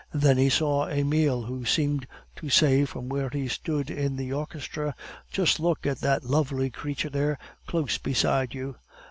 [0.15, 2.07] Then he saw Emile, who seemed
[2.37, 4.95] to say from where he stood in the orchestra,
[5.31, 8.77] "Just look at that lovely creature there, close beside you!"